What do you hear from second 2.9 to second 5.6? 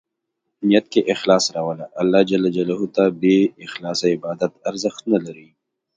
ته بې اخلاصه عبادت ارزښت نه لري.